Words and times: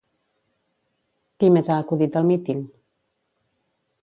Qui 1.43 1.49
més 1.57 1.71
ha 1.71 1.77
acudit 1.85 2.19
al 2.23 2.27
míting? 2.31 2.65